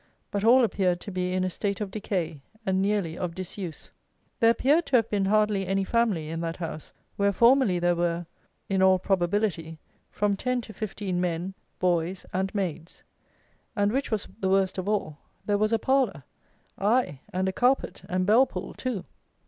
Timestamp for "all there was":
14.89-15.71